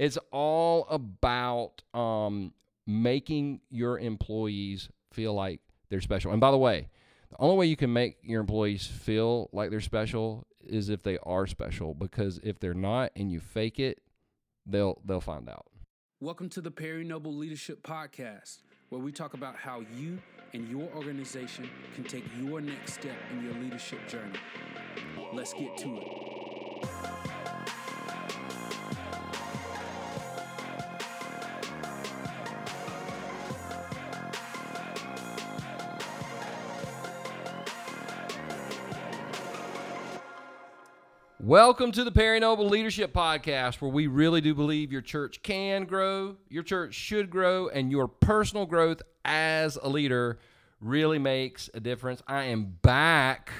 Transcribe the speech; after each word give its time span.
It's 0.00 0.16
all 0.32 0.86
about 0.88 1.82
um, 1.92 2.54
making 2.86 3.60
your 3.68 3.98
employees 3.98 4.88
feel 5.12 5.34
like 5.34 5.60
they're 5.90 6.00
special. 6.00 6.32
And 6.32 6.40
by 6.40 6.50
the 6.50 6.56
way, 6.56 6.88
the 7.28 7.36
only 7.38 7.58
way 7.58 7.66
you 7.66 7.76
can 7.76 7.92
make 7.92 8.16
your 8.22 8.40
employees 8.40 8.86
feel 8.86 9.50
like 9.52 9.68
they're 9.68 9.82
special 9.82 10.46
is 10.66 10.88
if 10.88 11.02
they 11.02 11.18
are 11.24 11.46
special. 11.46 11.92
Because 11.92 12.40
if 12.42 12.58
they're 12.58 12.72
not 12.72 13.12
and 13.14 13.30
you 13.30 13.40
fake 13.40 13.78
it, 13.78 14.00
they'll 14.64 15.02
they'll 15.04 15.20
find 15.20 15.50
out. 15.50 15.66
Welcome 16.18 16.48
to 16.48 16.62
the 16.62 16.70
Perry 16.70 17.04
Noble 17.04 17.36
Leadership 17.36 17.82
Podcast, 17.82 18.62
where 18.88 19.02
we 19.02 19.12
talk 19.12 19.34
about 19.34 19.54
how 19.54 19.84
you 19.94 20.18
and 20.54 20.66
your 20.66 20.88
organization 20.96 21.68
can 21.94 22.04
take 22.04 22.24
your 22.40 22.62
next 22.62 22.94
step 22.94 23.18
in 23.32 23.44
your 23.44 23.52
leadership 23.62 24.08
journey. 24.08 24.38
Let's 25.34 25.52
get 25.52 25.76
to 25.76 25.98
it. 25.98 27.19
Welcome 41.50 41.90
to 41.92 42.04
the 42.04 42.12
Perry 42.12 42.38
Noble 42.38 42.68
Leadership 42.68 43.12
Podcast, 43.12 43.80
where 43.80 43.90
we 43.90 44.06
really 44.06 44.40
do 44.40 44.54
believe 44.54 44.92
your 44.92 45.00
church 45.00 45.42
can 45.42 45.84
grow, 45.84 46.36
your 46.48 46.62
church 46.62 46.94
should 46.94 47.28
grow, 47.28 47.66
and 47.66 47.90
your 47.90 48.06
personal 48.06 48.66
growth 48.66 49.02
as 49.24 49.74
a 49.74 49.88
leader 49.88 50.38
really 50.80 51.18
makes 51.18 51.68
a 51.74 51.80
difference. 51.80 52.22
I 52.28 52.44
am 52.44 52.76
back 52.82 53.50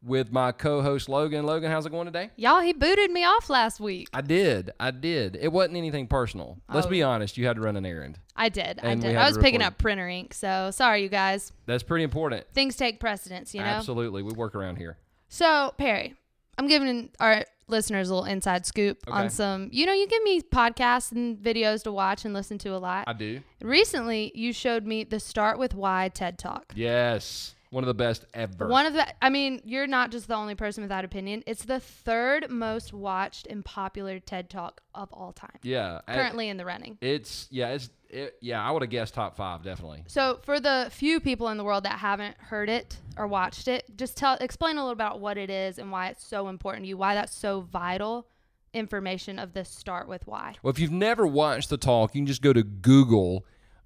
with 0.00 0.30
my 0.30 0.52
co-host 0.52 1.08
Logan. 1.08 1.44
Logan, 1.44 1.72
how's 1.72 1.86
it 1.86 1.90
going 1.90 2.04
today? 2.06 2.30
Y'all, 2.36 2.60
he 2.60 2.72
booted 2.72 3.10
me 3.10 3.24
off 3.24 3.50
last 3.50 3.80
week. 3.80 4.06
I 4.14 4.20
did. 4.20 4.70
I 4.78 4.92
did. 4.92 5.34
It 5.34 5.50
wasn't 5.50 5.76
anything 5.76 6.06
personal. 6.06 6.58
Let's 6.72 6.86
Oh. 6.86 6.90
be 6.90 7.02
honest. 7.02 7.36
You 7.36 7.48
had 7.48 7.56
to 7.56 7.62
run 7.62 7.76
an 7.76 7.84
errand. 7.84 8.20
I 8.36 8.48
did. 8.48 8.78
I 8.80 8.90
And 8.90 9.02
we 9.02 9.08
did. 9.08 9.16
I 9.16 9.26
was 9.26 9.38
picking 9.38 9.60
up 9.60 9.76
printer 9.76 10.08
ink, 10.08 10.34
so 10.34 10.70
sorry, 10.70 11.02
you 11.02 11.08
guys. 11.08 11.52
That's 11.66 11.82
pretty 11.82 12.04
important. 12.04 12.46
Things 12.54 12.76
take 12.76 13.00
precedence, 13.00 13.52
you 13.56 13.60
know? 13.60 13.66
Absolutely. 13.66 14.22
We 14.22 14.34
work 14.34 14.54
around 14.54 14.76
here. 14.76 14.98
So, 15.28 15.74
Perry, 15.78 16.14
I'm 16.58 16.66
giving 16.68 17.10
our 17.20 17.44
listeners 17.68 18.10
a 18.10 18.14
little 18.14 18.26
inside 18.28 18.66
scoop 18.66 18.98
Okay. 19.06 19.16
on 19.16 19.30
some, 19.30 19.68
you 19.72 19.86
know, 19.86 19.92
you 19.92 20.06
give 20.08 20.22
me 20.24 20.40
podcasts 20.42 21.12
and 21.12 21.38
videos 21.38 21.82
to 21.84 21.92
watch 21.92 22.24
and 22.24 22.34
listen 22.34 22.58
to 22.58 22.70
a 22.70 22.78
lot. 22.78 23.04
I 23.06 23.12
do. 23.12 23.40
Recently, 23.62 24.32
you 24.34 24.52
showed 24.52 24.84
me 24.84 25.04
the 25.04 25.20
Start 25.20 25.58
With 25.58 25.74
Why 25.74 26.08
TED 26.12 26.38
Talk. 26.38 26.72
Yes. 26.74 27.54
One 27.70 27.84
of 27.84 27.88
the 27.88 27.94
best 27.94 28.24
ever. 28.34 28.66
One 28.66 28.84
of 28.84 28.94
the, 28.94 29.06
I 29.24 29.30
mean, 29.30 29.62
you're 29.64 29.86
not 29.86 30.10
just 30.10 30.26
the 30.26 30.34
only 30.34 30.56
person 30.56 30.82
with 30.82 30.88
that 30.88 31.04
opinion. 31.04 31.44
It's 31.46 31.64
the 31.64 31.78
third 31.78 32.50
most 32.50 32.92
watched 32.92 33.46
and 33.46 33.64
popular 33.64 34.18
TED 34.18 34.50
Talk 34.50 34.80
of 34.92 35.08
all 35.12 35.32
time. 35.32 35.56
yeah. 35.62 36.00
I- 36.08 36.14
Currently 36.16 36.48
in 36.48 36.56
the 36.56 36.64
running. 36.64 36.98
it's 37.00 37.46
yeah, 37.50 37.68
it's 37.68 37.88
it, 38.08 38.34
yeah, 38.40 38.60
I 38.60 38.72
would 38.72 38.82
have 38.82 38.90
guessed 38.90 39.14
top 39.14 39.36
5 39.36 39.62
definitely. 39.62 40.02
So, 40.08 40.40
for 40.42 40.58
the 40.58 40.88
few 40.90 41.20
people 41.20 41.48
in 41.48 41.58
the 41.58 41.62
world 41.64 41.84
that 41.84 42.00
haven't 42.00 42.36
heard 42.38 42.68
it 42.68 42.96
or 43.16 43.28
watched 43.28 43.68
it, 43.68 43.84
just 43.96 44.16
tell 44.16 44.34
explain 44.40 44.76
a 44.76 44.80
little 44.80 44.90
about 44.90 45.20
what 45.20 45.38
it 45.38 45.48
is 45.48 45.78
and 45.78 45.92
why 45.92 46.08
it's 46.08 46.26
so 46.26 46.48
important 46.48 46.82
to 46.84 46.88
you, 46.88 46.96
why 46.96 47.14
that's 47.14 47.32
so 47.32 47.60
vital 47.60 48.26
information 48.74 49.38
of 49.38 49.52
this 49.52 49.68
start 49.68 50.08
with 50.08 50.26
why. 50.26 50.54
Well, 50.62 50.72
if 50.72 50.80
you've 50.80 50.90
never 50.90 51.24
watched 51.24 51.70
the 51.70 51.76
talk, 51.76 52.16
you 52.16 52.20
can 52.20 52.26
just 52.26 52.42
go 52.42 52.52
to 52.52 52.64
Google 52.64 53.44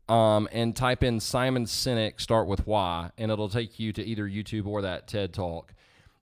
um, 0.09 0.49
and 0.53 0.75
type 0.77 1.03
in 1.03 1.21
Simon 1.21 1.65
Sinek, 1.65 2.21
start 2.21 2.47
with 2.47 2.67
why, 2.67 3.11
and 3.17 3.31
it'll 3.31 3.49
take 3.49 3.79
you 3.79 3.93
to 3.95 4.05
either 4.05 4.29
YouTube 4.29 4.67
or 4.67 4.83
that 4.83 5.09
TED 5.09 5.33
talk. 5.33 5.75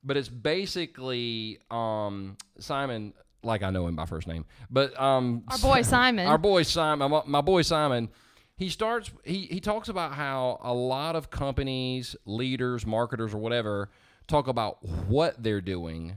But 0.05 0.16
it's 0.16 0.28
basically 0.28 1.58
um, 1.70 2.36
Simon, 2.58 3.12
like 3.42 3.62
I 3.62 3.70
know 3.70 3.86
him 3.86 3.97
by 3.97 4.06
first 4.06 4.27
name, 4.27 4.44
but 4.70 4.98
um, 5.00 5.44
Our 5.48 5.58
boy 5.58 5.83
Simon. 5.83 6.27
our 6.27 6.39
boy 6.39 6.62
Simon, 6.62 7.11
my, 7.11 7.22
my 7.27 7.41
boy 7.41 7.62
Simon, 7.62 8.08
he 8.56 8.69
starts 8.69 9.11
he 9.24 9.47
he 9.47 9.61
talks 9.61 9.89
about 9.89 10.12
how 10.12 10.61
a 10.62 10.72
lot 10.74 11.17
of 11.17 11.30
companies, 11.30 12.14
leaders, 12.24 12.86
marketers 12.86 13.34
or 13.34 13.39
whatever 13.39 13.90
talk 14.29 14.46
about 14.46 14.85
what 14.85 15.42
they're 15.42 15.61
doing, 15.61 16.17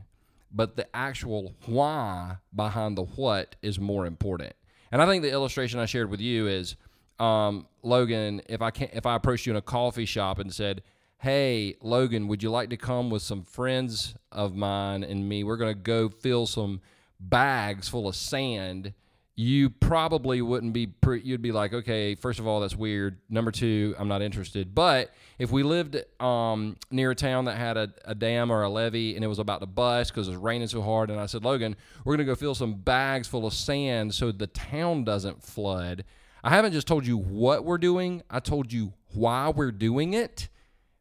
but 0.52 0.76
the 0.76 0.88
actual 0.96 1.54
why 1.66 2.38
behind 2.56 2.98
the 2.98 3.04
what 3.04 3.56
is 3.62 3.80
more 3.80 4.06
important. 4.06 4.54
And 4.92 5.02
I 5.02 5.08
think 5.08 5.24
the 5.24 5.32
illustration 5.32 5.80
I 5.80 5.86
shared 5.86 6.10
with 6.12 6.22
you 6.22 6.48
is 6.48 6.76
um, 7.20 7.68
Logan, 7.84 8.42
if 8.48 8.62
I 8.62 8.72
can 8.72 8.90
if 8.94 9.06
I 9.06 9.16
approached 9.16 9.46
you 9.46 9.54
in 9.54 9.58
a 9.58 9.62
coffee 9.62 10.06
shop 10.06 10.40
and 10.40 10.54
said, 10.54 10.82
"Hey, 11.20 11.76
Logan, 11.82 12.28
would 12.28 12.44
you 12.44 12.50
like 12.50 12.70
to 12.72 12.78
come 12.78 13.10
with 13.10 13.22
some 13.22 13.44
friends 13.44 14.16
of 14.32 14.56
mine 14.56 15.04
and 15.04 15.28
me? 15.28 15.44
We're 15.44 15.58
going 15.58 15.74
to 15.74 15.80
go 15.80 16.10
fill 16.10 16.46
some 16.46 16.82
bags 17.20 17.88
full 17.88 18.08
of 18.08 18.16
sand." 18.16 18.94
You 19.38 19.70
probably 19.70 20.42
wouldn't 20.42 20.72
be. 20.72 20.88
Pre- 20.88 21.22
you'd 21.22 21.42
be 21.42 21.52
like, 21.52 21.74
"Okay, 21.74 22.16
first 22.16 22.40
of 22.40 22.48
all, 22.48 22.62
that's 22.62 22.76
weird. 22.76 23.18
Number 23.30 23.52
two, 23.52 23.94
I'm 24.00 24.08
not 24.08 24.22
interested." 24.22 24.74
But 24.74 25.12
if 25.38 25.52
we 25.52 25.62
lived 25.62 25.98
um, 26.22 26.78
near 26.90 27.12
a 27.12 27.16
town 27.16 27.46
that 27.46 27.58
had 27.58 27.76
a, 27.76 27.94
a 28.06 28.16
dam 28.16 28.50
or 28.50 28.64
a 28.64 28.70
levee 28.70 29.14
and 29.16 29.26
it 29.26 29.28
was 29.28 29.40
about 29.40 29.60
to 29.60 29.66
bust 29.66 30.14
because 30.14 30.30
it 30.30 30.32
was 30.32 30.40
raining 30.40 30.70
so 30.70 30.82
hard, 30.82 31.12
and 31.12 31.20
I 31.20 31.26
said, 31.26 31.44
"Logan, 31.44 31.76
we're 32.06 32.16
to 32.16 32.24
go 32.24 32.34
fill 32.34 32.56
some 32.56 32.76
bags 32.76 33.28
full 33.28 33.46
of 33.46 33.54
sand 33.54 34.14
so 34.14 34.32
the 34.32 34.48
town 34.48 35.04
doesn't 35.04 35.44
flood." 35.44 36.06
I 36.46 36.50
haven't 36.50 36.74
just 36.74 36.86
told 36.86 37.08
you 37.08 37.18
what 37.18 37.66
we're 37.66 37.80
doing, 37.80 38.22
I 38.30 38.40
told 38.40 38.72
you 38.72 38.94
why 39.16 39.50
we're 39.50 39.72
doing 39.72 40.14
it, 40.14 40.48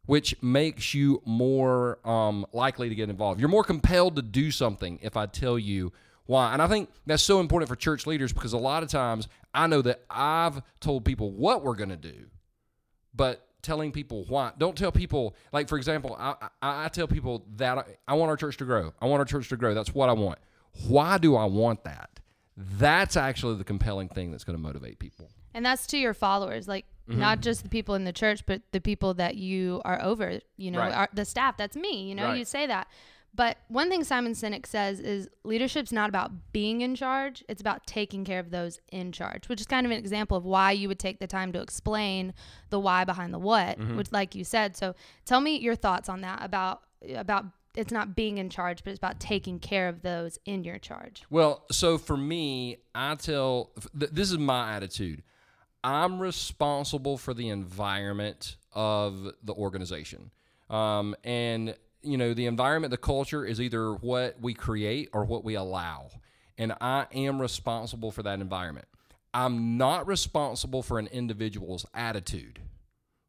which 0.06 0.42
makes 0.42 0.94
you 0.94 1.20
more 1.26 1.98
um, 2.08 2.46
likely 2.54 2.88
to 2.88 2.94
get 2.94 3.10
involved. 3.10 3.38
You're 3.38 3.50
more 3.50 3.62
compelled 3.62 4.16
to 4.16 4.22
do 4.22 4.50
something 4.50 4.98
if 5.02 5.18
I 5.18 5.26
tell 5.26 5.58
you 5.58 5.92
why. 6.24 6.54
And 6.54 6.62
I 6.62 6.66
think 6.66 6.88
that's 7.04 7.22
so 7.22 7.40
important 7.40 7.68
for 7.68 7.76
church 7.76 8.06
leaders 8.06 8.32
because 8.32 8.54
a 8.54 8.58
lot 8.58 8.82
of 8.82 8.88
times 8.88 9.28
I 9.52 9.66
know 9.66 9.82
that 9.82 10.00
I've 10.08 10.62
told 10.80 11.04
people 11.04 11.30
what 11.30 11.62
we're 11.62 11.76
going 11.76 11.90
to 11.90 11.96
do, 11.98 12.24
but 13.14 13.46
telling 13.60 13.92
people 13.92 14.24
why. 14.28 14.52
Don't 14.56 14.78
tell 14.78 14.92
people, 14.92 15.36
like, 15.52 15.68
for 15.68 15.76
example, 15.76 16.16
I, 16.18 16.36
I, 16.62 16.84
I 16.86 16.88
tell 16.88 17.06
people 17.06 17.44
that 17.56 17.76
I, 17.76 17.84
I 18.08 18.14
want 18.14 18.30
our 18.30 18.38
church 18.38 18.56
to 18.58 18.64
grow. 18.64 18.94
I 18.98 19.04
want 19.04 19.20
our 19.20 19.26
church 19.26 19.50
to 19.50 19.58
grow. 19.58 19.74
That's 19.74 19.94
what 19.94 20.08
I 20.08 20.14
want. 20.14 20.38
Why 20.88 21.18
do 21.18 21.36
I 21.36 21.44
want 21.44 21.84
that? 21.84 22.20
That's 22.56 23.16
actually 23.16 23.56
the 23.56 23.64
compelling 23.64 24.08
thing 24.08 24.30
that's 24.30 24.44
going 24.44 24.56
to 24.56 24.62
motivate 24.62 24.98
people. 24.98 25.28
and 25.56 25.64
that's 25.64 25.86
to 25.88 25.98
your 25.98 26.14
followers, 26.14 26.66
like 26.68 26.86
Mm-hmm. 27.08 27.20
not 27.20 27.42
just 27.42 27.62
the 27.62 27.68
people 27.68 27.94
in 27.96 28.04
the 28.04 28.14
church, 28.14 28.46
but 28.46 28.62
the 28.72 28.80
people 28.80 29.12
that 29.14 29.36
you 29.36 29.82
are 29.84 30.00
over, 30.00 30.40
you 30.56 30.70
know, 30.70 30.78
Right. 30.78 30.94
are, 30.94 31.08
the 31.12 31.26
staff. 31.26 31.58
That's 31.58 31.76
me, 31.76 32.08
you 32.08 32.14
know, 32.14 32.28
Right. 32.28 32.38
you 32.38 32.46
say 32.46 32.66
that. 32.66 32.86
But 33.34 33.58
one 33.68 33.90
thing 33.90 34.04
Simon 34.04 34.32
Sinek 34.32 34.64
says 34.64 35.00
is 35.00 35.28
leadership's 35.44 35.92
not 35.92 36.08
about 36.08 36.30
being 36.52 36.80
in 36.80 36.94
charge, 36.94 37.44
it's 37.46 37.60
about 37.60 37.86
taking 37.86 38.24
care 38.24 38.38
of 38.38 38.50
those 38.50 38.78
in 38.90 39.12
charge, 39.12 39.50
which 39.50 39.60
is 39.60 39.66
kind 39.66 39.84
of 39.84 39.92
an 39.92 39.98
example 39.98 40.34
of 40.38 40.46
why 40.46 40.72
you 40.72 40.88
would 40.88 40.98
take 40.98 41.18
the 41.18 41.26
time 41.26 41.52
to 41.52 41.60
explain 41.60 42.32
the 42.70 42.80
why 42.80 43.04
behind 43.04 43.34
the 43.34 43.38
what, 43.38 43.78
Mm-hmm. 43.78 43.98
which 43.98 44.10
like 44.10 44.34
you 44.34 44.42
said. 44.44 44.74
So 44.74 44.94
tell 45.26 45.42
me 45.42 45.58
your 45.58 45.74
thoughts 45.76 46.08
on 46.08 46.22
that 46.22 46.42
about 46.42 46.80
about 47.14 47.44
it's 47.74 47.92
not 47.92 48.14
being 48.14 48.38
in 48.38 48.50
charge, 48.50 48.84
but 48.84 48.90
it's 48.90 48.98
about 48.98 49.20
taking 49.20 49.58
care 49.58 49.88
of 49.88 50.02
those 50.02 50.38
in 50.44 50.64
your 50.64 50.78
charge. 50.78 51.24
Well, 51.30 51.64
so 51.70 51.98
for 51.98 52.16
me, 52.16 52.78
I 52.94 53.14
tell 53.16 53.72
th- 53.98 54.12
this 54.12 54.30
is 54.30 54.38
my 54.38 54.74
attitude. 54.74 55.22
I'm 55.82 56.18
responsible 56.18 57.18
for 57.18 57.34
the 57.34 57.48
environment 57.48 58.56
of 58.72 59.32
the 59.42 59.52
organization. 59.52 60.30
Um, 60.70 61.14
and, 61.24 61.74
you 62.02 62.16
know, 62.16 62.32
the 62.32 62.46
environment, 62.46 62.90
the 62.90 62.96
culture 62.96 63.44
is 63.44 63.60
either 63.60 63.92
what 63.92 64.40
we 64.40 64.54
create 64.54 65.10
or 65.12 65.24
what 65.24 65.44
we 65.44 65.54
allow. 65.54 66.08
And 66.56 66.72
I 66.80 67.06
am 67.12 67.40
responsible 67.40 68.12
for 68.12 68.22
that 68.22 68.40
environment. 68.40 68.86
I'm 69.34 69.76
not 69.76 70.06
responsible 70.06 70.82
for 70.82 70.98
an 70.98 71.08
individual's 71.08 71.84
attitude. 71.92 72.60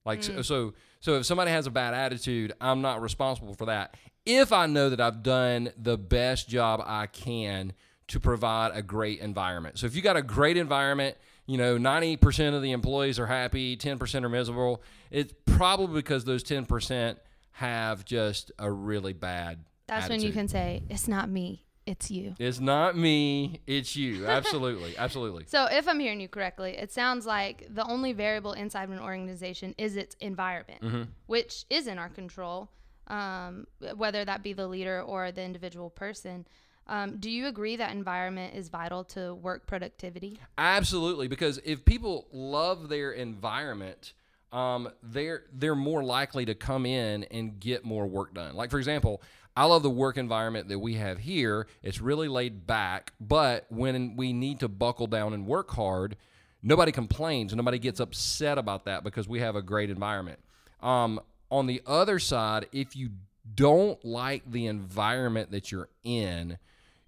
Like 0.05 0.21
so, 0.21 0.43
so, 0.43 0.73
so 0.99 1.15
if 1.15 1.25
somebody 1.25 1.49
has 1.49 1.65
a 1.65 1.71
bad 1.71 1.95
attitude, 1.95 2.53
I'm 2.61 2.81
not 2.81 3.01
responsible 3.01 3.55
for 3.55 3.65
that. 3.65 3.95
If 4.25 4.51
I 4.51 4.65
know 4.65 4.89
that 4.89 4.99
I've 4.99 5.21
done 5.23 5.71
the 5.77 5.97
best 5.97 6.49
job 6.49 6.81
I 6.85 7.07
can 7.07 7.73
to 8.07 8.19
provide 8.19 8.71
a 8.73 8.81
great 8.81 9.19
environment. 9.19 9.79
So 9.79 9.85
if 9.87 9.95
you 9.95 10.01
got 10.01 10.15
a 10.17 10.21
great 10.21 10.57
environment, 10.57 11.17
you 11.47 11.57
know, 11.57 11.77
90% 11.77 12.55
of 12.55 12.61
the 12.61 12.71
employees 12.71 13.19
are 13.19 13.27
happy, 13.27 13.77
10% 13.77 14.23
are 14.23 14.29
miserable, 14.29 14.81
it's 15.11 15.33
probably 15.45 16.01
because 16.01 16.25
those 16.25 16.43
10% 16.43 17.17
have 17.53 18.03
just 18.05 18.51
a 18.59 18.69
really 18.71 19.13
bad 19.13 19.63
That's 19.87 20.09
when 20.09 20.21
you 20.21 20.31
can 20.31 20.47
say, 20.47 20.83
It's 20.89 21.07
not 21.07 21.29
me, 21.29 21.63
it's 21.85 22.09
you. 22.11 22.35
It's 22.39 22.59
not 22.59 22.97
me, 22.97 23.61
it's 23.67 23.95
you. 23.95 24.25
Absolutely. 24.25 24.95
absolutely. 24.97 25.45
So, 25.47 25.65
if 25.71 25.87
I'm 25.87 25.99
hearing 25.99 26.19
you 26.19 26.27
correctly, 26.27 26.71
it 26.77 26.91
sounds 26.91 27.25
like 27.25 27.67
the 27.73 27.85
only 27.85 28.11
variable 28.11 28.53
inside 28.53 28.85
of 28.85 28.91
an 28.91 28.99
organization 28.99 29.73
is 29.77 29.95
its 29.95 30.15
environment, 30.19 30.81
Mm-hmm. 30.81 31.03
which 31.27 31.65
is 31.69 31.87
in 31.87 31.97
our 31.99 32.09
control, 32.09 32.69
um, 33.07 33.67
whether 33.95 34.25
that 34.25 34.43
be 34.43 34.53
the 34.53 34.67
leader 34.67 35.01
or 35.01 35.31
the 35.31 35.43
individual 35.43 35.89
person. 35.89 36.47
Um, 36.87 37.17
do 37.17 37.31
you 37.31 37.47
agree 37.47 37.77
that 37.77 37.91
environment 37.91 38.55
is 38.55 38.69
vital 38.69 39.03
to 39.05 39.33
work 39.33 39.65
productivity? 39.65 40.39
Absolutely, 40.57 41.27
because 41.27 41.59
if 41.65 41.83
people 41.83 42.27
love 42.31 42.89
their 42.89 43.11
environment, 43.11 44.13
um, 44.51 44.89
they're 45.01 45.43
they're 45.51 45.75
more 45.75 46.03
likely 46.03 46.45
to 46.45 46.55
come 46.55 46.85
in 46.85 47.23
and 47.25 47.59
get 47.59 47.83
more 47.83 48.05
work 48.05 48.33
done. 48.33 48.55
Like 48.55 48.69
for 48.69 48.77
example, 48.77 49.21
I 49.57 49.65
love 49.65 49.83
the 49.83 49.89
work 49.89 50.17
environment 50.17 50.67
that 50.69 50.79
we 50.79 50.95
have 50.95 51.17
here. 51.17 51.67
It's 51.81 52.01
really 52.01 52.27
laid 52.27 52.67
back, 52.67 53.13
but 53.19 53.65
when 53.69 54.15
we 54.15 54.31
need 54.31 54.59
to 54.59 54.67
buckle 54.67 55.07
down 55.07 55.33
and 55.33 55.47
work 55.47 55.71
hard, 55.71 56.17
nobody 56.61 56.91
complains. 56.91 57.55
Nobody 57.55 57.79
gets 57.79 57.99
upset 57.99 58.57
about 58.57 58.85
that 58.85 59.03
because 59.03 59.27
we 59.27 59.39
have 59.39 59.55
a 59.55 59.61
great 59.61 59.89
environment. 59.89 60.39
Um, 60.81 61.19
on 61.51 61.67
the 61.67 61.81
other 61.85 62.19
side, 62.19 62.67
if 62.71 62.95
you 62.95 63.09
don't 63.53 64.03
like 64.03 64.49
the 64.51 64.67
environment 64.67 65.51
that 65.51 65.71
you're 65.71 65.89
in, 66.03 66.57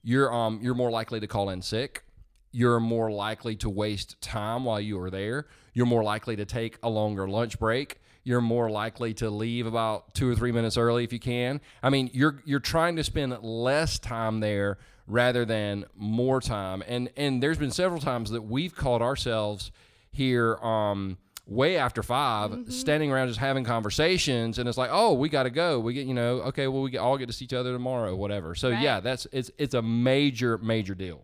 you're 0.04 0.34
um 0.34 0.60
you're 0.62 0.76
more 0.76 0.92
likely 0.92 1.20
to 1.20 1.28
call 1.28 1.50
in 1.50 1.62
sick. 1.62 2.04
You're 2.52 2.80
more 2.80 3.12
likely 3.12 3.56
to 3.58 3.70
waste 3.70 4.20
time 4.22 4.64
while 4.64 4.80
you 4.80 5.00
are 5.02 5.10
there. 5.10 5.48
You're 5.74 5.86
more 5.86 6.04
likely 6.04 6.36
to 6.38 6.46
take 6.46 6.78
a 6.82 6.90
longer 6.90 7.28
lunch 7.28 7.60
break. 7.60 8.00
You're 8.24 8.42
more 8.42 8.70
likely 8.70 9.14
to 9.16 9.30
leave 9.30 9.68
about 9.68 10.14
two 10.14 10.30
or 10.30 10.36
three 10.36 10.52
minutes 10.52 10.78
early 10.78 11.04
if 11.04 11.14
you 11.14 11.20
can. 11.20 11.62
I 11.84 11.90
mean, 11.90 12.10
you're 12.14 12.42
you're 12.46 12.60
trying 12.60 12.96
to 12.98 13.04
spend 13.04 13.38
less 13.42 14.00
time 14.00 14.40
there 14.40 14.78
rather 15.08 15.46
than 15.46 15.86
more 15.96 16.42
time. 16.42 16.84
And 16.88 17.10
and 17.18 17.42
there's 17.42 17.58
been 17.58 17.72
several 17.72 18.02
times 18.02 18.32
that 18.32 18.44
we've 18.44 18.76
caught 18.76 19.02
ourselves 19.02 19.72
here 20.12 20.56
um 20.58 21.18
way 21.48 21.78
after 21.78 22.04
5 22.04 22.52
Mm-hmm. 22.52 22.70
standing 22.72 23.12
around 23.12 23.30
just 23.30 23.40
having 23.40 23.64
conversations 23.64 24.60
and 24.60 24.68
it's 24.68 24.78
like 24.78 24.90
oh 24.92 25.14
we 25.14 25.30
got 25.30 25.44
to 25.44 25.50
go 25.50 25.80
we 25.80 25.94
get 25.94 26.06
you 26.06 26.14
know 26.14 26.42
okay 26.42 26.68
well 26.68 26.82
we 26.82 26.92
get, 26.92 27.00
all 27.00 27.18
get 27.18 27.28
to 27.28 27.34
see 27.34 27.46
each 27.46 27.54
other 27.54 27.72
tomorrow 27.74 28.16
whatever 28.16 28.54
so 28.54 28.70
Right. 28.70 28.82
yeah 28.82 29.00
that's 29.00 29.26
it's 29.32 29.50
it's 29.58 29.74
a 29.74 29.82
major 29.82 30.58
major 30.58 30.94
deal 30.94 31.22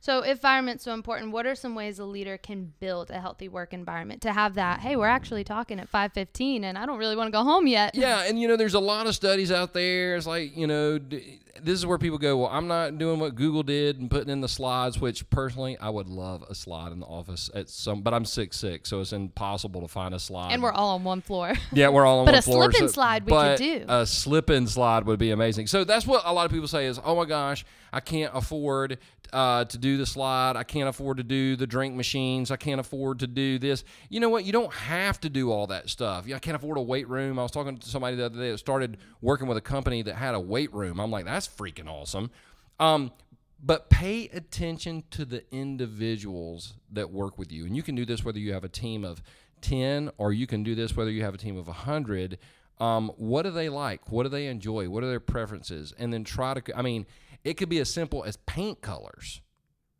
So, 0.00 0.20
if 0.22 0.36
environment's 0.38 0.84
so 0.84 0.94
important, 0.94 1.32
what 1.32 1.44
are 1.44 1.56
some 1.56 1.74
ways 1.74 1.98
a 1.98 2.04
leader 2.04 2.38
can 2.38 2.72
build 2.78 3.10
a 3.10 3.18
healthy 3.20 3.48
work 3.48 3.74
environment 3.74 4.22
to 4.22 4.32
have 4.32 4.54
that? 4.54 4.78
Hey, 4.78 4.94
we're 4.94 5.08
actually 5.18 5.42
talking 5.42 5.80
at 5.80 5.88
five 5.88 6.12
fifteen, 6.12 6.62
and 6.64 6.78
I 6.78 6.86
don't 6.86 6.98
really 7.00 7.16
want 7.16 7.26
to 7.26 7.32
go 7.32 7.42
home 7.42 7.66
yet. 7.66 7.94
yeah 7.96 8.24
and 8.26 8.40
you 8.40 8.46
know 8.48 8.56
there's 8.56 8.74
a 8.74 8.80
lot 8.94 9.06
of 9.08 9.14
studies 9.16 9.50
out 9.50 9.74
there 9.74 10.14
it's 10.16 10.26
like 10.26 10.56
you 10.56 10.68
know 10.68 10.98
d- 10.98 11.40
this 11.62 11.78
is 11.78 11.86
where 11.86 11.98
people 11.98 12.18
go 12.18 12.36
well 12.38 12.50
i'm 12.52 12.66
not 12.68 12.98
doing 12.98 13.18
what 13.20 13.34
google 13.34 13.62
did 13.62 13.98
and 13.98 14.10
putting 14.10 14.30
in 14.30 14.40
the 14.40 14.48
slides 14.48 14.98
which 15.00 15.28
personally 15.30 15.76
i 15.78 15.88
would 15.90 16.08
love 16.08 16.44
a 16.48 16.54
slide 16.54 16.92
in 16.92 17.00
the 17.00 17.06
office 17.06 17.50
at 17.54 17.68
some 17.68 18.00
but 18.02 18.12
i'm 18.14 18.24
six 18.24 18.56
six 18.56 18.88
so 18.90 19.00
it's 19.00 19.12
impossible 19.12 19.80
to 19.80 19.88
find 19.88 20.14
a 20.14 20.18
slide 20.18 20.52
And 20.52 20.62
we're 20.62 20.72
all 20.72 20.94
on 20.94 21.04
one 21.04 21.20
floor. 21.20 21.52
Yeah, 21.72 21.88
we're 21.88 22.06
all 22.06 22.20
on 22.20 22.24
But 22.26 22.32
one 22.34 22.38
a 22.38 22.42
floor. 22.42 22.70
slip 22.72 22.82
and 22.82 22.90
slide 22.90 23.24
we 23.26 23.30
but 23.30 23.58
could 23.58 23.64
do. 23.80 23.84
A 23.88 24.06
slip 24.06 24.50
and 24.50 24.68
slide 24.68 25.04
would 25.06 25.18
be 25.18 25.30
amazing. 25.30 25.66
So 25.66 25.84
that's 25.84 26.06
what 26.06 26.22
a 26.24 26.32
lot 26.32 26.46
of 26.46 26.52
people 26.52 26.68
say 26.68 26.86
is, 26.86 27.00
oh 27.04 27.14
my 27.16 27.24
gosh, 27.24 27.64
I 27.92 28.00
can't 28.00 28.30
afford 28.34 28.98
uh, 29.32 29.64
to 29.66 29.78
do 29.78 29.96
the 29.98 30.06
slide. 30.06 30.56
I 30.56 30.62
can't 30.64 30.88
afford 30.88 31.18
to 31.18 31.22
do 31.22 31.54
the 31.56 31.66
drink 31.66 31.94
machines. 31.94 32.50
I 32.50 32.56
can't 32.56 32.80
afford 32.80 33.18
to 33.20 33.26
do 33.26 33.58
this. 33.58 33.84
You 34.08 34.20
know 34.20 34.28
what? 34.30 34.44
You 34.44 34.52
don't 34.52 34.72
have 34.72 35.20
to 35.20 35.28
do 35.28 35.50
all 35.52 35.66
that 35.68 35.90
stuff. 35.90 36.26
Yeah, 36.26 36.36
I 36.36 36.38
can't 36.38 36.56
afford 36.56 36.78
a 36.78 36.82
weight 36.82 37.08
room. 37.08 37.38
I 37.38 37.42
was 37.42 37.50
talking 37.50 37.76
to 37.76 37.88
somebody 37.88 38.16
the 38.16 38.26
other 38.26 38.38
day 38.38 38.50
that 38.50 38.58
started 38.58 38.96
working 39.20 39.46
with 39.48 39.58
a 39.58 39.62
company 39.62 40.00
that 40.02 40.14
had 40.14 40.34
a 40.34 40.40
weight 40.40 40.72
room. 40.72 40.98
I'm 41.00 41.10
like, 41.10 41.24
that's 41.26 41.46
freaking 41.56 41.88
awesome. 41.88 42.30
Um, 42.78 43.12
but 43.62 43.90
pay 43.90 44.28
attention 44.28 45.04
to 45.10 45.24
the 45.24 45.44
individuals 45.52 46.74
that 46.92 47.10
work 47.10 47.38
with 47.38 47.50
you. 47.50 47.66
And 47.66 47.76
you 47.76 47.82
can 47.82 47.94
do 47.94 48.04
this 48.04 48.24
whether 48.24 48.38
you 48.38 48.52
have 48.52 48.64
a 48.64 48.68
team 48.68 49.04
of 49.04 49.22
10 49.62 50.10
or 50.16 50.32
you 50.32 50.46
can 50.46 50.62
do 50.62 50.74
this 50.74 50.96
whether 50.96 51.10
you 51.10 51.24
have 51.24 51.34
a 51.34 51.38
team 51.38 51.56
of 51.56 51.66
100. 51.66 52.38
Um, 52.78 53.10
what 53.16 53.42
do 53.42 53.50
they 53.50 53.68
like? 53.68 54.12
What 54.12 54.22
do 54.22 54.28
they 54.28 54.46
enjoy? 54.46 54.88
What 54.88 55.02
are 55.02 55.08
their 55.08 55.18
preferences? 55.18 55.92
And 55.98 56.12
then 56.12 56.22
try 56.22 56.54
to, 56.54 56.78
I 56.78 56.82
mean, 56.82 57.06
it 57.42 57.54
could 57.54 57.68
be 57.68 57.80
as 57.80 57.92
simple 57.92 58.24
as 58.24 58.36
paint 58.36 58.80
colors. 58.80 59.40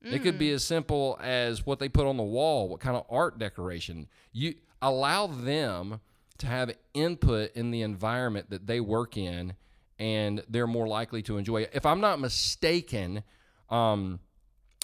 It 0.00 0.22
could 0.22 0.38
be 0.38 0.52
as 0.52 0.64
simple 0.64 1.18
as 1.20 1.66
what 1.66 1.80
they 1.80 1.88
put 1.88 2.06
on 2.06 2.16
the 2.16 2.22
wall, 2.22 2.68
what 2.68 2.80
kind 2.80 2.96
of 2.96 3.04
art 3.10 3.38
decoration. 3.38 4.06
You 4.32 4.54
allow 4.80 5.26
them 5.26 6.00
to 6.38 6.46
have 6.46 6.72
input 6.94 7.52
in 7.54 7.72
the 7.72 7.82
environment 7.82 8.50
that 8.50 8.66
they 8.66 8.80
work 8.80 9.16
in, 9.16 9.54
and 9.98 10.42
they're 10.48 10.66
more 10.66 10.86
likely 10.88 11.22
to 11.22 11.36
enjoy 11.38 11.62
it. 11.62 11.70
If 11.72 11.84
I'm 11.86 12.00
not 12.00 12.20
mistaken, 12.20 13.22
um, 13.70 14.20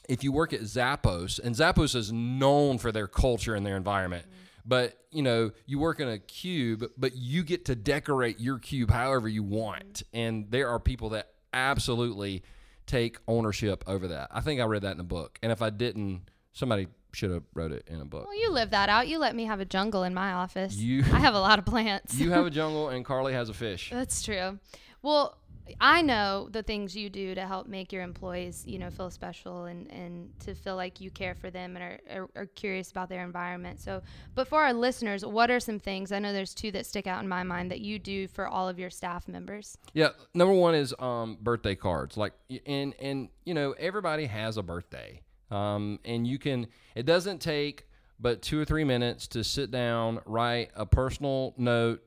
if 0.08 0.22
you 0.24 0.32
work 0.32 0.52
at 0.52 0.60
Zappos, 0.62 1.38
and 1.38 1.54
Zappos 1.54 1.94
is 1.94 2.12
known 2.12 2.78
for 2.78 2.92
their 2.92 3.06
culture 3.06 3.54
and 3.54 3.64
their 3.64 3.76
environment, 3.76 4.26
but 4.66 4.96
you 5.10 5.22
know, 5.22 5.50
you 5.66 5.78
work 5.78 6.00
in 6.00 6.08
a 6.08 6.18
cube, 6.18 6.84
but 6.98 7.14
you 7.14 7.42
get 7.44 7.66
to 7.66 7.74
decorate 7.76 8.40
your 8.40 8.58
cube 8.58 8.90
however 8.90 9.28
you 9.28 9.42
want, 9.42 10.02
and 10.12 10.50
there 10.50 10.68
are 10.68 10.78
people 10.80 11.10
that 11.10 11.28
absolutely 11.52 12.42
take 12.86 13.18
ownership 13.28 13.82
over 13.86 14.08
that. 14.08 14.28
I 14.30 14.40
think 14.40 14.60
I 14.60 14.64
read 14.64 14.82
that 14.82 14.92
in 14.92 15.00
a 15.00 15.04
book, 15.04 15.38
and 15.42 15.50
if 15.52 15.62
I 15.62 15.70
didn't, 15.70 16.22
somebody 16.52 16.88
should 17.12 17.30
have 17.30 17.44
wrote 17.54 17.70
it 17.72 17.84
in 17.86 18.00
a 18.00 18.04
book. 18.04 18.26
Well, 18.26 18.38
you 18.38 18.50
live 18.50 18.70
that 18.70 18.88
out. 18.88 19.06
You 19.08 19.18
let 19.18 19.36
me 19.36 19.44
have 19.44 19.60
a 19.60 19.64
jungle 19.64 20.02
in 20.02 20.12
my 20.14 20.32
office. 20.32 20.74
You- 20.74 21.04
I 21.12 21.20
have 21.20 21.34
a 21.34 21.40
lot 21.40 21.58
of 21.58 21.64
plants. 21.64 22.14
You 22.18 22.30
have 22.32 22.44
a 22.46 22.50
jungle, 22.60 22.88
and 22.88 23.04
Carly 23.04 23.32
has 23.32 23.48
a 23.48 23.54
fish. 23.54 23.90
That's 23.92 24.22
true. 24.22 24.58
Well, 25.04 25.36
I 25.82 26.00
know 26.00 26.48
the 26.50 26.62
things 26.62 26.96
you 26.96 27.10
do 27.10 27.34
to 27.34 27.46
help 27.46 27.66
make 27.66 27.92
your 27.92 28.02
employees, 28.02 28.64
you 28.66 28.78
know, 28.78 28.88
feel 28.88 29.10
special 29.10 29.66
and, 29.66 29.90
and 29.92 30.30
to 30.40 30.54
feel 30.54 30.76
like 30.76 30.98
you 30.98 31.10
care 31.10 31.34
for 31.34 31.50
them 31.50 31.76
and 31.76 31.84
are, 31.84 32.00
are, 32.10 32.30
are 32.36 32.46
curious 32.46 32.90
about 32.90 33.10
their 33.10 33.22
environment. 33.22 33.80
So, 33.80 34.00
but 34.34 34.48
for 34.48 34.62
our 34.62 34.72
listeners, 34.72 35.22
what 35.22 35.50
are 35.50 35.60
some 35.60 35.78
things? 35.78 36.10
I 36.10 36.20
know 36.20 36.32
there's 36.32 36.54
two 36.54 36.70
that 36.70 36.86
stick 36.86 37.06
out 37.06 37.22
in 37.22 37.28
my 37.28 37.42
mind 37.42 37.70
that 37.70 37.80
you 37.80 37.98
do 37.98 38.26
for 38.28 38.48
all 38.48 38.66
of 38.66 38.78
your 38.78 38.88
staff 38.88 39.28
members. 39.28 39.76
Yeah, 39.92 40.08
number 40.32 40.54
one 40.54 40.74
is 40.74 40.94
um, 40.98 41.36
birthday 41.38 41.74
cards. 41.74 42.16
Like, 42.16 42.32
and 42.64 42.94
and 42.98 43.28
you 43.44 43.52
know 43.52 43.72
everybody 43.78 44.24
has 44.24 44.56
a 44.56 44.62
birthday, 44.62 45.20
um, 45.50 45.98
and 46.06 46.26
you 46.26 46.38
can. 46.38 46.66
It 46.94 47.04
doesn't 47.04 47.40
take 47.40 47.86
but 48.18 48.40
two 48.40 48.58
or 48.60 48.64
three 48.64 48.84
minutes 48.84 49.26
to 49.28 49.44
sit 49.44 49.70
down, 49.70 50.20
write 50.24 50.70
a 50.74 50.86
personal 50.86 51.52
note, 51.58 52.02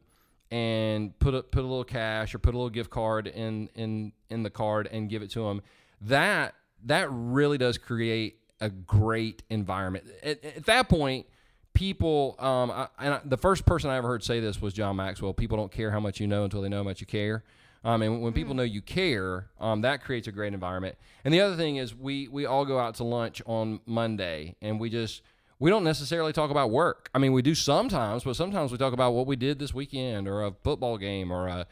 and 0.52 1.18
put 1.20 1.34
a 1.34 1.44
put 1.44 1.60
a 1.60 1.68
little 1.68 1.84
cash 1.84 2.34
or 2.34 2.40
put 2.40 2.54
a 2.54 2.58
little 2.58 2.70
gift 2.70 2.90
card 2.90 3.28
in 3.28 3.70
in 3.76 4.12
in 4.30 4.44
the 4.44 4.50
card 4.50 4.88
and 4.92 5.10
give 5.10 5.22
it 5.22 5.32
to 5.32 5.42
them. 5.42 5.62
That 6.02 6.56
that 6.86 7.08
really 7.12 7.58
does 7.58 7.78
create 7.78 8.40
a 8.62 8.70
great 8.70 9.44
environment. 9.50 10.06
At, 10.24 10.44
at 10.44 10.66
that 10.66 10.90
point, 10.90 11.26
people 11.74 12.36
um 12.40 12.72
I, 12.72 12.88
and 13.00 13.14
I, 13.16 13.22
the 13.26 13.38
first 13.38 13.66
person 13.66 13.90
I 13.90 13.98
ever 13.98 14.08
heard 14.08 14.24
say 14.24 14.40
this 14.40 14.62
was 14.62 14.74
John 14.74 14.96
Maxwell. 14.96 15.34
People 15.34 15.58
don't 15.58 15.72
care 15.72 15.92
how 15.92 16.00
much 16.00 16.20
you 16.20 16.28
know 16.28 16.44
until 16.44 16.62
they 16.62 16.70
know 16.70 16.78
how 16.78 16.84
much 16.84 17.02
you 17.02 17.08
care. 17.08 17.44
Um, 17.84 18.02
and 18.02 18.22
when 18.22 18.34
people 18.34 18.54
know 18.54 18.64
you 18.64 18.82
care, 18.82 19.48
um, 19.60 19.82
that 19.82 20.04
creates 20.04 20.28
a 20.28 20.32
great 20.32 20.54
environment. 20.54 20.98
And 21.24 21.34
the 21.34 21.42
other 21.42 21.56
thing 21.56 21.78
is, 21.78 21.96
we 21.96 22.28
we 22.28 22.46
all 22.46 22.66
go 22.66 22.80
out 22.80 22.96
to 22.96 23.04
lunch 23.04 23.42
on 23.46 23.80
Monday, 23.86 24.56
and 24.62 24.80
we 24.80 24.90
just 24.90 25.22
we 25.60 25.70
don't 25.70 25.84
necessarily 25.84 26.34
talk 26.34 26.52
about 26.52 26.72
work. 26.72 27.10
I 27.14 27.20
mean, 27.20 27.34
we 27.34 27.42
do 27.42 27.56
sometimes, 27.56 28.24
but 28.24 28.36
sometimes 28.36 28.72
we 28.72 28.78
talk 28.78 28.94
about 28.94 29.14
what 29.14 29.28
we 29.28 29.36
did 29.36 29.60
this 29.60 29.74
weekend, 29.74 30.28
or 30.28 30.46
a 30.46 30.52
football 30.64 30.98
game, 30.98 31.32
or 31.32 31.48
a 31.48 31.68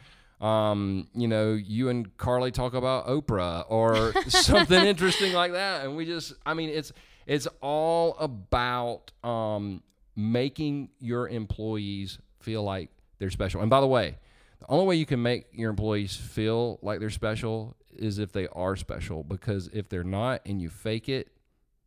um, 0.46 1.08
you 1.14 1.28
know, 1.28 1.54
you 1.54 1.90
and 1.90 2.16
Carly 2.18 2.52
talk 2.52 2.74
about 2.74 3.08
Oprah 3.08 3.66
or 3.70 4.14
something 4.28 4.86
interesting 4.86 5.34
like 5.34 5.54
that, 5.54 5.86
and 5.86 5.96
we 5.96 6.06
just, 6.06 6.34
I 6.46 6.54
mean, 6.54 6.70
it's 6.70 6.92
it's 7.26 7.48
all 7.62 8.16
about 8.20 9.12
um, 9.24 9.82
making 10.16 10.90
your 11.00 11.28
employees 11.28 12.20
feel 12.40 12.64
like 12.64 12.90
they're 13.18 13.32
special. 13.32 13.62
And 13.62 13.70
by 13.70 13.82
the 13.82 13.88
way, 13.88 14.18
the 14.60 14.66
only 14.70 14.86
way 14.86 14.96
you 14.96 15.06
can 15.06 15.22
make 15.22 15.46
your 15.52 15.70
employees 15.70 16.16
feel 16.16 16.80
like 16.82 17.00
they're 17.00 17.10
special 17.10 17.76
is 17.94 18.20
if 18.20 18.32
they 18.32 18.48
are 18.50 18.76
special. 18.76 19.24
Because 19.24 19.70
if 19.74 19.90
they're 19.90 20.04
not 20.04 20.42
and 20.46 20.62
you 20.62 20.70
fake 20.70 21.10
it, 21.10 21.30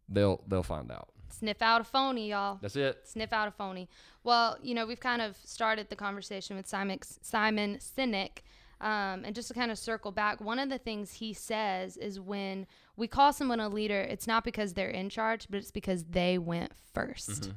they'll 0.09 0.43
they'll 0.49 0.63
find 0.63 0.91
out. 0.91 1.09
Sniff 1.31 1.63
out 1.63 1.81
a 1.81 1.85
phony, 1.85 2.31
y'all. 2.31 2.59
That's 2.61 2.77
it. 2.77 3.01
Sniff 3.05 3.33
out 3.33 3.49
a 3.49 3.51
phony. 3.51 3.89
Well, 4.25 4.59
you 4.63 4.75
know, 4.75 4.87
we've 4.87 5.01
kind 5.01 5.23
of 5.23 5.37
started 5.45 5.89
the 5.89 5.97
conversation 5.97 6.57
with 6.57 6.67
Simon, 6.67 6.99
Simon 7.03 7.79
Sinek. 7.79 8.43
Um, 8.81 9.25
and 9.25 9.35
just 9.35 9.49
to 9.49 9.55
kind 9.55 9.73
of 9.73 9.79
circle 9.79 10.13
back, 10.13 10.41
one 10.41 10.59
of 10.59 10.69
the 10.69 10.79
things 10.79 11.15
he 11.15 11.33
says 11.33 11.97
is 11.97 12.21
when 12.21 12.67
we 12.97 13.09
call 13.09 13.33
someone 13.33 13.59
a 13.59 13.69
leader, 13.69 14.01
it's 14.01 14.27
not 14.27 14.45
because 14.45 14.75
they're 14.75 14.89
in 14.89 15.09
charge, 15.09 15.49
but 15.51 15.59
it's 15.59 15.73
because 15.73 16.05
they 16.05 16.39
went 16.39 16.73
1st 16.95 17.53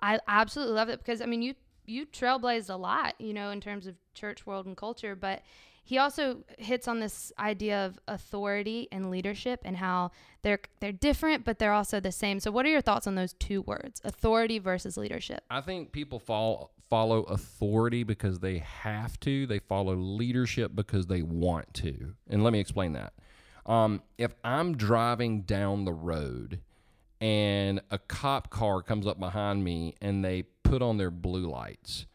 I 0.00 0.18
absolutely 0.28 0.74
love 0.74 0.88
it 0.90 0.98
because 0.98 1.22
I 1.22 1.26
mean 1.26 1.40
you 1.40 1.54
you 1.86 2.06
trailblazed 2.06 2.68
a 2.68 2.76
lot, 2.76 3.14
you 3.18 3.32
know, 3.32 3.50
in 3.50 3.60
terms 3.60 3.86
of 3.86 3.94
church 4.14 4.46
world 4.46 4.66
and 4.66 4.76
culture, 4.76 5.14
but 5.14 5.42
he 5.84 5.98
also 5.98 6.38
hits 6.58 6.88
on 6.88 6.98
this 6.98 7.30
idea 7.38 7.84
of 7.84 7.98
authority 8.08 8.88
and 8.90 9.10
leadership 9.10 9.60
and 9.64 9.76
how 9.76 10.10
they're 10.42 10.60
they're 10.80 10.92
different 10.92 11.44
but 11.44 11.58
they're 11.58 11.72
also 11.72 12.00
the 12.00 12.10
same. 12.10 12.40
So 12.40 12.50
what 12.50 12.64
are 12.66 12.70
your 12.70 12.80
thoughts 12.80 13.06
on 13.06 13.14
those 13.14 13.34
two 13.34 13.62
words? 13.62 14.00
Authority 14.02 14.58
versus 14.58 14.96
leadership. 14.96 15.44
I 15.50 15.60
think 15.60 15.92
people 15.92 16.18
follow 16.18 16.70
follow 16.88 17.22
authority 17.24 18.02
because 18.02 18.40
they 18.40 18.58
have 18.58 19.20
to. 19.20 19.46
They 19.46 19.58
follow 19.58 19.94
leadership 19.94 20.72
because 20.74 21.06
they 21.06 21.22
want 21.22 21.72
to. 21.74 22.14
And 22.28 22.42
let 22.42 22.52
me 22.52 22.60
explain 22.60 22.94
that. 22.94 23.12
Um, 23.66 24.02
if 24.18 24.34
I'm 24.42 24.76
driving 24.76 25.42
down 25.42 25.84
the 25.84 25.92
road 25.92 26.60
and 27.20 27.80
a 27.90 27.98
cop 27.98 28.50
car 28.50 28.82
comes 28.82 29.06
up 29.06 29.18
behind 29.18 29.64
me 29.64 29.94
and 30.00 30.24
they 30.24 30.44
put 30.62 30.82
on 30.82 30.98
their 30.98 31.10
blue 31.10 31.46
lights, 31.46 32.06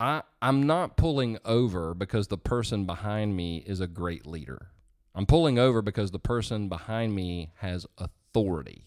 I 0.00 0.22
I'm 0.42 0.66
not 0.66 0.96
pulling 0.96 1.38
over 1.44 1.94
because 1.94 2.28
the 2.28 2.38
person 2.38 2.84
behind 2.84 3.36
me 3.36 3.58
is 3.58 3.80
a 3.80 3.86
great 3.86 4.26
leader. 4.26 4.68
I'm 5.14 5.26
pulling 5.26 5.58
over 5.58 5.82
because 5.82 6.10
the 6.10 6.18
person 6.18 6.68
behind 6.68 7.14
me 7.14 7.52
has 7.56 7.86
authority 7.98 8.86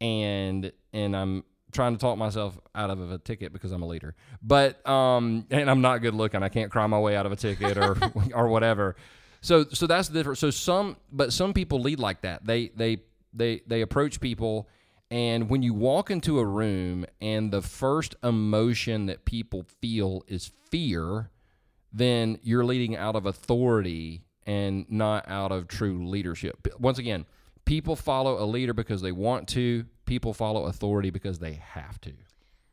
and 0.00 0.72
and 0.92 1.16
I'm 1.16 1.44
trying 1.70 1.94
to 1.94 1.98
talk 1.98 2.18
myself 2.18 2.58
out 2.74 2.90
of 2.90 3.10
a 3.10 3.18
ticket 3.18 3.52
because 3.52 3.72
I'm 3.72 3.82
a 3.82 3.86
leader. 3.86 4.14
But 4.42 4.86
um 4.88 5.46
and 5.50 5.70
I'm 5.70 5.80
not 5.80 5.98
good 5.98 6.14
looking. 6.14 6.42
I 6.42 6.48
can't 6.48 6.70
cry 6.70 6.86
my 6.86 6.98
way 6.98 7.16
out 7.16 7.26
of 7.26 7.32
a 7.32 7.36
ticket 7.36 7.76
or 7.78 7.96
or 8.34 8.48
whatever. 8.48 8.96
So 9.42 9.64
so 9.72 9.86
that's 9.86 10.08
the 10.08 10.18
difference. 10.18 10.40
So 10.40 10.50
some 10.50 10.96
but 11.10 11.32
some 11.32 11.52
people 11.52 11.80
lead 11.80 11.98
like 11.98 12.22
that. 12.22 12.44
They 12.46 12.68
they 12.68 12.98
they 13.32 13.62
they 13.66 13.82
approach 13.82 14.20
people 14.20 14.68
and 15.12 15.50
when 15.50 15.62
you 15.62 15.74
walk 15.74 16.10
into 16.10 16.38
a 16.38 16.46
room 16.46 17.04
and 17.20 17.50
the 17.50 17.60
first 17.60 18.14
emotion 18.24 19.04
that 19.06 19.26
people 19.26 19.66
feel 19.82 20.24
is 20.26 20.52
fear, 20.70 21.28
then 21.92 22.38
you're 22.42 22.64
leading 22.64 22.96
out 22.96 23.14
of 23.14 23.26
authority 23.26 24.24
and 24.46 24.90
not 24.90 25.28
out 25.28 25.52
of 25.52 25.68
true 25.68 26.08
leadership. 26.08 26.66
Once 26.78 26.96
again, 26.96 27.26
people 27.66 27.94
follow 27.94 28.42
a 28.42 28.46
leader 28.46 28.72
because 28.72 29.02
they 29.02 29.12
want 29.12 29.48
to, 29.48 29.84
people 30.06 30.32
follow 30.32 30.64
authority 30.64 31.10
because 31.10 31.40
they 31.40 31.60
have 31.62 32.00
to. 32.00 32.14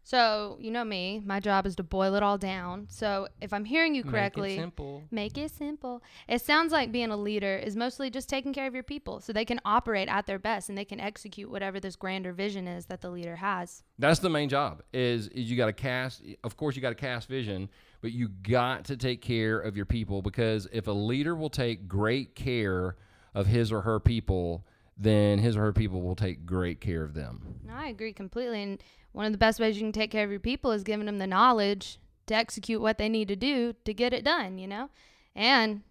So, 0.04 0.58
you 0.60 0.72
know 0.72 0.84
me, 0.84 1.22
my 1.24 1.40
job 1.40 1.68
is 1.68 1.76
to 1.76 1.84
boil 1.84 2.16
it 2.16 2.24
all 2.24 2.38
down. 2.38 2.88
So, 2.90 3.28
if 3.42 3.54
I'm 3.54 3.66
hearing 3.66 3.94
you 3.94 4.04
correctly, 4.04 4.50
Make 4.50 4.58
it 4.58 4.62
simple. 4.62 5.04
Make 5.12 5.38
it 5.38 5.52
simple. 5.52 6.04
It 6.28 6.42
sounds 6.42 6.72
like 6.72 6.92
being 6.92 7.12
a 7.12 7.18
leader 7.18 7.56
is 7.56 7.76
mostly 7.76 8.10
just 8.10 8.28
taking 8.28 8.54
care 8.54 8.66
of 8.66 8.74
your 8.74 8.84
people 8.84 9.20
so 9.20 9.34
they 9.34 9.46
can 9.46 9.60
operate 9.66 10.08
at 10.08 10.26
their 10.26 10.40
best 10.40 10.70
and 10.70 10.78
they 10.78 10.86
can 10.86 11.00
execute 11.00 11.50
whatever 11.50 11.80
this 11.80 11.96
grander 11.96 12.34
vision 12.34 12.68
is 12.68 12.88
that 12.88 13.02
the 13.02 13.10
leader 13.10 13.36
has. 13.36 13.84
That's 14.00 14.20
the 14.20 14.30
main 14.30 14.50
job. 14.50 14.82
Is 14.94 15.28
is 15.28 15.52
you 15.52 15.58
got 15.58 15.68
to 15.68 15.74
cast. 15.74 16.24
Of 16.44 16.58
course, 16.58 16.76
you 16.76 16.82
got 16.82 16.90
to 16.90 16.96
cast 16.96 17.28
vision, 17.28 17.70
but 18.02 18.12
you 18.12 18.30
got 18.30 18.86
to 18.86 18.98
take 18.98 19.22
care 19.22 19.60
of 19.60 19.78
your 19.78 19.86
people 19.86 20.22
because 20.22 20.68
if 20.72 20.88
a 20.88 20.92
leader 20.92 21.36
will 21.36 21.50
take 21.50 21.88
great 21.88 22.34
care 22.36 22.96
of 23.36 23.46
his 23.46 23.72
or 23.72 23.82
her 23.82 24.00
people, 24.00 24.66
then 25.00 25.40
his 25.40 25.56
or 25.56 25.62
her 25.62 25.74
people 25.74 26.02
will 26.02 26.16
take 26.16 26.46
great 26.46 26.82
care 26.82 27.04
of 27.04 27.14
them. 27.14 27.60
No, 27.66 27.74
I 27.74 27.88
agree 27.88 28.14
completely. 28.14 28.62
And 28.62 28.84
one 29.14 29.26
of 29.26 29.32
the 29.32 29.38
best 29.38 29.60
ways 29.60 29.78
you 29.78 29.82
can 29.82 29.92
take 29.92 30.12
care 30.12 30.26
of 30.26 30.32
your 30.32 30.40
people 30.40 30.72
is 30.72 30.84
giving 30.84 31.06
them 31.06 31.18
the 31.18 31.28
knowledge 31.28 32.00
to 32.28 32.36
execute 32.36 32.82
what 32.82 32.98
they 32.98 33.10
need 33.10 33.30
to 33.30 33.36
do 33.36 33.74
to 33.86 33.94
get 33.94 34.14
it 34.14 34.24
done, 34.24 34.58
you 34.58 34.68
know? 34.68 34.90
And 35.36 35.82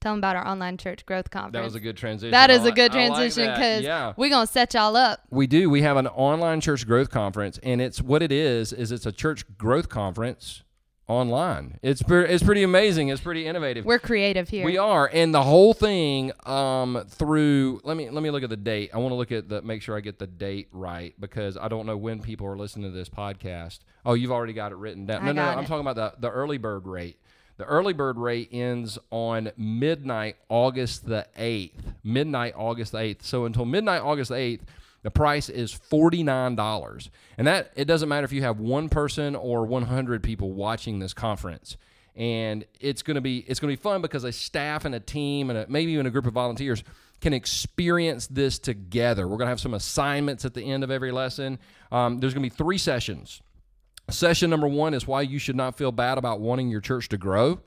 tell 0.00 0.12
them 0.12 0.18
about 0.18 0.36
our 0.36 0.46
online 0.46 0.76
church 0.76 1.06
growth 1.06 1.30
conference. 1.30 1.54
That 1.54 1.64
was 1.64 1.74
a 1.74 1.80
good 1.80 1.96
transition. 1.96 2.32
That 2.32 2.50
is 2.50 2.64
a 2.64 2.72
good 2.72 2.92
transition 2.92 3.50
because 3.50 3.82
yeah. 3.82 4.12
we're 4.16 4.28
going 4.28 4.46
to 4.46 4.52
set 4.52 4.74
y'all 4.74 4.96
up. 4.96 5.20
We 5.30 5.46
do. 5.46 5.70
We 5.70 5.82
have 5.82 5.96
an 5.96 6.08
online 6.08 6.60
church 6.60 6.86
growth 6.86 7.10
conference, 7.10 7.58
and 7.62 7.80
it's 7.80 8.02
what 8.02 8.22
it 8.22 8.32
is. 8.32 8.72
Is 8.72 8.92
it's 8.92 9.06
a 9.06 9.12
church 9.12 9.44
growth 9.56 9.88
conference 9.88 10.62
online. 11.08 11.78
It's 11.82 12.02
pre- 12.02 12.26
it's 12.26 12.42
pretty 12.42 12.62
amazing. 12.62 13.08
It's 13.08 13.20
pretty 13.20 13.46
innovative. 13.46 13.84
We're 13.84 13.98
creative 13.98 14.48
here. 14.48 14.64
We 14.64 14.78
are, 14.78 15.10
and 15.12 15.34
the 15.34 15.42
whole 15.42 15.74
thing 15.74 16.32
um, 16.46 17.04
through. 17.08 17.80
Let 17.84 17.96
me 17.96 18.10
let 18.10 18.22
me 18.22 18.30
look 18.30 18.42
at 18.42 18.50
the 18.50 18.56
date. 18.56 18.90
I 18.94 18.98
want 18.98 19.12
to 19.12 19.16
look 19.16 19.32
at 19.32 19.48
the 19.48 19.62
make 19.62 19.82
sure 19.82 19.96
I 19.96 20.00
get 20.00 20.18
the 20.18 20.26
date 20.26 20.68
right 20.72 21.14
because 21.20 21.56
I 21.56 21.68
don't 21.68 21.86
know 21.86 21.96
when 21.96 22.20
people 22.20 22.46
are 22.46 22.56
listening 22.56 22.90
to 22.90 22.96
this 22.96 23.08
podcast. 23.08 23.80
Oh, 24.04 24.14
you've 24.14 24.32
already 24.32 24.52
got 24.52 24.72
it 24.72 24.76
written 24.76 25.06
down. 25.06 25.24
No, 25.24 25.32
no. 25.32 25.42
I'm 25.42 25.66
talking 25.66 25.86
about 25.86 25.96
the 25.96 26.20
the 26.20 26.30
early 26.30 26.58
bird 26.58 26.86
rate. 26.86 27.18
The 27.58 27.64
early 27.64 27.92
bird 27.92 28.16
rate 28.16 28.48
ends 28.50 28.98
on 29.10 29.52
midnight, 29.56 30.36
August 30.48 31.06
the 31.06 31.26
eighth. 31.36 31.92
Midnight, 32.02 32.54
August 32.56 32.92
the 32.92 32.98
eighth. 32.98 33.24
So 33.24 33.44
until 33.44 33.64
midnight, 33.64 34.00
August 34.02 34.30
the 34.30 34.36
eighth. 34.36 34.64
The 35.02 35.10
price 35.10 35.48
is 35.48 35.72
$49. 35.72 37.08
And 37.38 37.46
that 37.46 37.72
it 37.74 37.86
doesn't 37.86 38.08
matter 38.08 38.24
if 38.24 38.32
you 38.32 38.42
have 38.42 38.60
one 38.60 38.88
person 38.88 39.34
or 39.34 39.66
100 39.66 40.22
people 40.22 40.52
watching 40.52 40.98
this 40.98 41.12
conference. 41.12 41.76
And 42.14 42.64
it's 42.78 43.02
going 43.02 43.14
to 43.14 43.20
be 43.20 43.38
it's 43.38 43.58
going 43.58 43.74
to 43.74 43.76
be 43.76 43.82
fun 43.82 44.02
because 44.02 44.24
a 44.24 44.32
staff 44.32 44.84
and 44.84 44.94
a 44.94 45.00
team 45.00 45.50
and 45.50 45.58
a, 45.58 45.66
maybe 45.68 45.92
even 45.92 46.06
a 46.06 46.10
group 46.10 46.26
of 46.26 46.34
volunteers 46.34 46.84
can 47.20 47.32
experience 47.32 48.26
this 48.26 48.58
together. 48.58 49.26
We're 49.26 49.38
going 49.38 49.46
to 49.46 49.50
have 49.50 49.60
some 49.60 49.74
assignments 49.74 50.44
at 50.44 50.54
the 50.54 50.62
end 50.62 50.84
of 50.84 50.90
every 50.90 51.10
lesson. 51.10 51.58
Um, 51.90 52.20
there's 52.20 52.34
going 52.34 52.42
to 52.42 52.50
be 52.50 52.54
three 52.54 52.78
sessions. 52.78 53.40
Session 54.10 54.50
number 54.50 54.66
one 54.66 54.92
is 54.92 55.06
why 55.06 55.22
you 55.22 55.38
should 55.38 55.56
not 55.56 55.78
feel 55.78 55.92
bad 55.92 56.18
about 56.18 56.40
wanting 56.40 56.68
your 56.68 56.80
church 56.80 57.08
to 57.10 57.16
grow. 57.16 57.60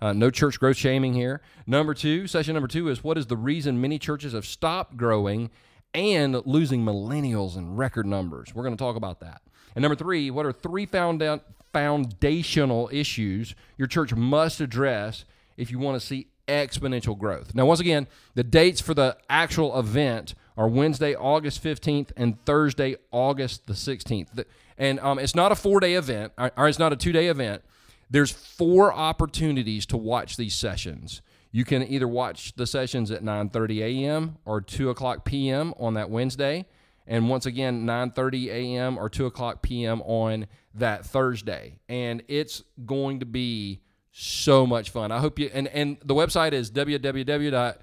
Uh, 0.00 0.12
no 0.12 0.30
church 0.30 0.60
growth 0.60 0.76
shaming 0.76 1.14
here. 1.14 1.40
Number 1.66 1.92
two, 1.92 2.28
session 2.28 2.54
number 2.54 2.68
two 2.68 2.88
is 2.88 3.02
what 3.02 3.18
is 3.18 3.26
the 3.26 3.36
reason 3.36 3.80
many 3.80 3.98
churches 3.98 4.32
have 4.32 4.46
stopped 4.46 4.96
growing 4.96 5.50
and 5.98 6.46
losing 6.46 6.84
millennials 6.84 7.56
in 7.56 7.74
record 7.74 8.06
numbers. 8.06 8.54
We're 8.54 8.62
going 8.62 8.76
to 8.76 8.80
talk 8.80 8.94
about 8.94 9.18
that. 9.18 9.42
And 9.74 9.82
number 9.82 9.96
three, 9.96 10.30
what 10.30 10.46
are 10.46 10.52
three 10.52 10.86
founda- 10.86 11.40
foundational 11.72 12.88
issues 12.92 13.56
your 13.76 13.88
church 13.88 14.14
must 14.14 14.60
address 14.60 15.24
if 15.56 15.72
you 15.72 15.80
want 15.80 16.00
to 16.00 16.06
see 16.06 16.28
exponential 16.46 17.18
growth? 17.18 17.52
Now, 17.52 17.66
once 17.66 17.80
again, 17.80 18.06
the 18.36 18.44
dates 18.44 18.80
for 18.80 18.94
the 18.94 19.16
actual 19.28 19.76
event 19.76 20.36
are 20.56 20.68
Wednesday, 20.68 21.16
August 21.16 21.64
15th, 21.64 22.12
and 22.16 22.44
Thursday, 22.44 22.94
August 23.10 23.66
the 23.66 23.72
16th. 23.72 24.44
And 24.78 25.00
um, 25.00 25.18
it's 25.18 25.34
not 25.34 25.50
a 25.50 25.56
four 25.56 25.80
day 25.80 25.94
event, 25.94 26.32
or 26.38 26.68
it's 26.68 26.78
not 26.78 26.92
a 26.92 26.96
two 26.96 27.12
day 27.12 27.26
event. 27.26 27.62
There's 28.08 28.30
four 28.30 28.92
opportunities 28.92 29.84
to 29.86 29.96
watch 29.96 30.36
these 30.36 30.54
sessions. 30.54 31.22
You 31.50 31.64
can 31.64 31.82
either 31.82 32.06
watch 32.06 32.54
the 32.56 32.66
sessions 32.66 33.10
at 33.10 33.22
9:30 33.22 33.80
a.m. 33.80 34.38
or 34.44 34.60
2 34.60 34.90
o'clock 34.90 35.24
p.m. 35.24 35.74
on 35.78 35.94
that 35.94 36.10
Wednesday, 36.10 36.66
and 37.06 37.28
once 37.28 37.46
again 37.46 37.86
9:30 37.86 38.48
a.m. 38.48 38.98
or 38.98 39.08
2 39.08 39.26
o'clock 39.26 39.62
p.m. 39.62 40.02
on 40.02 40.46
that 40.74 41.06
Thursday. 41.06 41.78
And 41.88 42.22
it's 42.28 42.62
going 42.84 43.20
to 43.20 43.26
be 43.26 43.80
so 44.12 44.66
much 44.66 44.90
fun. 44.90 45.10
I 45.12 45.20
hope 45.20 45.38
you 45.38 45.50
and 45.52 45.68
and 45.68 45.96
the 46.04 46.14
website 46.14 46.52
is 46.52 46.70
www 46.70 47.78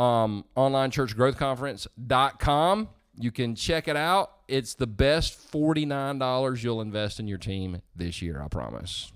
um, 0.00 0.44
You 3.18 3.30
can 3.30 3.54
check 3.54 3.88
it 3.88 3.96
out. 3.96 4.32
It's 4.48 4.74
the 4.74 4.86
best 4.86 5.52
$49 5.52 6.62
you'll 6.62 6.80
invest 6.80 7.20
in 7.20 7.28
your 7.28 7.38
team 7.38 7.82
this 7.94 8.22
year, 8.22 8.42
I 8.42 8.48
promise. 8.48 9.12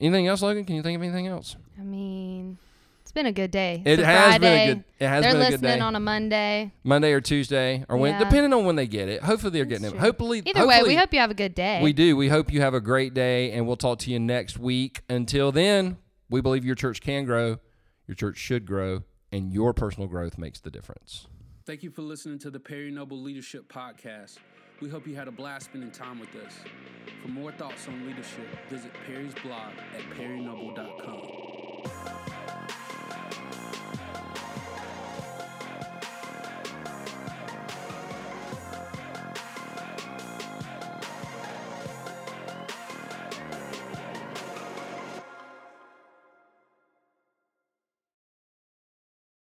Anything 0.00 0.26
else, 0.26 0.42
Logan? 0.42 0.64
Can 0.64 0.76
you 0.76 0.82
think 0.82 0.96
of 0.96 1.02
anything 1.02 1.26
else? 1.26 1.56
I 1.78 1.82
mean, 1.82 2.58
it's 3.06 3.12
been 3.12 3.26
a 3.26 3.32
good 3.32 3.52
day. 3.52 3.82
It 3.86 4.00
It's 4.00 4.02
a 4.02 4.04
has 4.04 4.38
been 4.40 4.52
a 4.52 4.66
good- 4.74 4.84
it 4.98 5.06
has 5.06 5.22
They're 5.22 5.32
been 5.32 5.40
a 5.40 5.44
good 5.50 5.62
listening 5.62 5.80
on 5.80 5.94
a 5.94 6.00
Monday. 6.00 6.72
Monday 6.82 7.12
or 7.12 7.20
Tuesday 7.20 7.84
or 7.88 7.96
when, 7.98 8.14
Yeah. 8.14 8.18
depending 8.18 8.52
on 8.52 8.64
when 8.64 8.74
they 8.74 8.88
get 8.88 9.08
it. 9.08 9.22
Hopefully 9.22 9.52
they're 9.52 9.64
getting 9.64 9.86
it. 9.86 9.90
true. 9.90 9.98
Hopefully, 10.00 10.42
Either 10.44 10.66
way, 10.66 10.74
hopefully- 10.74 10.94
we 10.94 10.98
hope 10.98 11.12
you 11.14 11.20
have 11.20 11.30
a 11.30 11.34
good 11.34 11.54
day. 11.54 11.80
We 11.84 11.92
do. 11.92 12.16
We 12.16 12.28
hope 12.30 12.52
you 12.52 12.62
have 12.62 12.74
a 12.74 12.80
great 12.80 13.14
day, 13.14 13.52
and 13.52 13.64
we'll 13.64 13.76
talk 13.76 14.00
to 14.00 14.10
you 14.10 14.18
next 14.18 14.58
week. 14.58 15.02
Until 15.08 15.52
then, 15.52 15.98
we 16.28 16.40
believe 16.40 16.64
your 16.64 16.74
church 16.74 17.00
can 17.00 17.24
grow, 17.24 17.58
your 18.08 18.16
church 18.16 18.38
should 18.38 18.66
grow, 18.66 19.04
and 19.30 19.52
your 19.52 19.72
personal 19.72 20.08
growth 20.08 20.36
makes 20.36 20.58
the 20.58 20.72
difference. 20.72 21.28
Thank 21.64 21.84
you 21.84 21.90
for 21.90 22.02
listening 22.02 22.40
to 22.40 22.50
the 22.50 22.58
Perry 22.58 22.90
Noble 22.90 23.22
Leadership 23.22 23.72
Podcast. 23.72 24.38
We 24.80 24.88
hope 24.88 25.06
you 25.06 25.14
had 25.14 25.28
a 25.28 25.32
blast 25.32 25.66
spending 25.66 25.92
time 25.92 26.18
with 26.18 26.34
us. 26.34 26.54
For 27.22 27.28
more 27.28 27.52
thoughts 27.52 27.86
on 27.86 28.04
leadership, 28.06 28.48
visit 28.68 28.90
Perry's 29.06 29.34
blog 29.44 29.74
at 29.94 30.02
perrynoble.com. 30.18 32.25